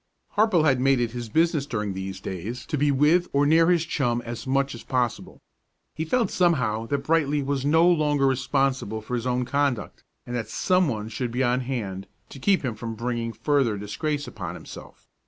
Harple 0.35 0.63
had 0.63 0.79
made 0.79 0.99
it 0.99 1.11
his 1.11 1.29
business 1.29 1.67
during 1.67 1.93
these 1.93 2.19
days 2.19 2.65
to 2.65 2.75
be 2.75 2.89
with 2.89 3.27
or 3.33 3.45
near 3.45 3.69
his 3.69 3.85
chum 3.85 4.19
as 4.25 4.47
much 4.47 4.73
as 4.73 4.81
possible. 4.81 5.39
He 5.93 6.05
felt 6.05 6.31
somehow 6.31 6.87
that 6.87 7.03
Brightly 7.03 7.43
was 7.43 7.67
no 7.67 7.87
longer 7.87 8.25
responsible 8.25 9.01
for 9.01 9.13
his 9.13 9.27
own 9.27 9.45
conduct, 9.45 10.03
and 10.25 10.35
that 10.35 10.49
some 10.49 10.87
one 10.87 11.07
should 11.07 11.29
be 11.29 11.43
on 11.43 11.59
hand 11.59 12.07
to 12.29 12.39
keep 12.39 12.65
him 12.65 12.73
from 12.73 12.95
bringing 12.95 13.31
further 13.31 13.77
disgrace 13.77 14.27
upon 14.27 14.55
himself. 14.55 15.07